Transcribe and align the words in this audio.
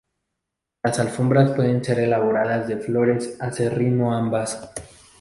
Las 0.81 0.97
alfombras 0.99 1.51
pueden 1.51 1.83
ser 1.83 1.99
elaboradas 1.99 2.67
de 2.67 2.77
flores, 2.77 3.37
aserrín 3.39 4.01
o 4.01 4.11
ambas. 4.11 4.71